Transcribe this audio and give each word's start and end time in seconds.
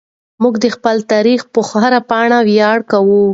موږ 0.41 0.53
د 0.63 0.65
خپل 0.75 0.95
تاریخ 1.11 1.41
په 1.53 1.59
هره 1.81 1.99
پاڼه 2.09 2.39
ویاړ 2.47 2.77
کوو. 2.91 3.23